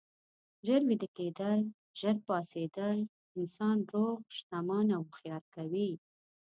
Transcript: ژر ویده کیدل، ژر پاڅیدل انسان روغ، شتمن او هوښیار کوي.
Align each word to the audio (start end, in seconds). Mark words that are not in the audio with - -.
ژر 0.65 0.81
ویده 0.89 1.07
کیدل، 1.17 1.61
ژر 1.99 2.15
پاڅیدل 2.25 2.99
انسان 3.37 3.77
روغ، 3.91 4.17
شتمن 4.37 4.87
او 4.95 5.01
هوښیار 5.09 5.43
کوي. 5.55 5.89